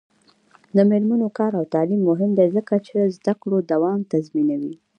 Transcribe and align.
د 0.75 0.77
میرمنو 0.89 1.27
کار 1.37 1.51
او 1.59 1.65
تعلیم 1.73 2.01
مهم 2.09 2.31
دی 2.37 2.47
ځکه 2.55 2.73
چې 2.87 3.11
زدکړو 3.15 3.57
دوام 3.71 3.99
تضمینوي. 4.11 4.73